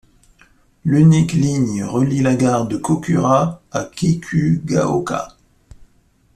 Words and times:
L'unique 0.83 1.33
ligne 1.33 1.83
relie 1.83 2.21
la 2.23 2.35
gare 2.35 2.67
de 2.67 2.75
Kokura 2.75 3.61
à 3.71 3.83
Kikugaoka. 3.83 5.37